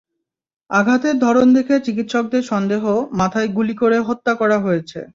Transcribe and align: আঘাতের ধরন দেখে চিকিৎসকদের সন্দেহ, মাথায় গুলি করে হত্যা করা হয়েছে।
আঘাতের 0.69 1.15
ধরন 1.19 1.47
দেখে 1.53 1.75
চিকিৎসকদের 1.79 2.43
সন্দেহ, 2.43 2.83
মাথায় 3.13 3.47
গুলি 3.47 3.75
করে 3.75 3.97
হত্যা 3.99 4.33
করা 4.35 4.57
হয়েছে। 4.59 4.99